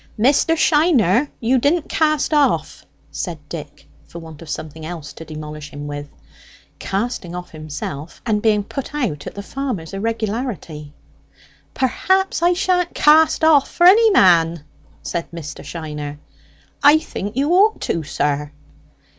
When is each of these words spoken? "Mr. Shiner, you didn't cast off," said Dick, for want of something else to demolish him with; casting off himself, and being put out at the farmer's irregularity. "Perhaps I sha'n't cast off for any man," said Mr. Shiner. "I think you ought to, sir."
"Mr. 0.17 0.57
Shiner, 0.57 1.29
you 1.39 1.59
didn't 1.59 1.87
cast 1.87 2.33
off," 2.33 2.87
said 3.11 3.37
Dick, 3.49 3.87
for 4.07 4.17
want 4.17 4.41
of 4.41 4.49
something 4.49 4.83
else 4.83 5.13
to 5.13 5.23
demolish 5.25 5.69
him 5.69 5.85
with; 5.85 6.09
casting 6.79 7.35
off 7.35 7.51
himself, 7.51 8.19
and 8.25 8.41
being 8.41 8.63
put 8.63 8.95
out 8.95 9.27
at 9.27 9.35
the 9.35 9.43
farmer's 9.43 9.93
irregularity. 9.93 10.91
"Perhaps 11.75 12.41
I 12.41 12.53
sha'n't 12.53 12.95
cast 12.95 13.43
off 13.43 13.69
for 13.69 13.85
any 13.85 14.09
man," 14.09 14.63
said 15.03 15.29
Mr. 15.29 15.63
Shiner. 15.63 16.17
"I 16.81 16.97
think 16.97 17.37
you 17.37 17.51
ought 17.51 17.79
to, 17.81 18.01
sir." 18.01 18.51